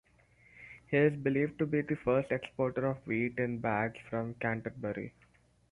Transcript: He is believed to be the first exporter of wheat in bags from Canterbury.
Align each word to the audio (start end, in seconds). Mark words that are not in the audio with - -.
He 0.87 0.97
is 0.97 1.15
believed 1.15 1.59
to 1.59 1.67
be 1.67 1.81
the 1.81 1.95
first 1.95 2.31
exporter 2.31 2.87
of 2.87 3.05
wheat 3.05 3.37
in 3.37 3.59
bags 3.59 3.99
from 4.09 4.33
Canterbury. 4.41 5.13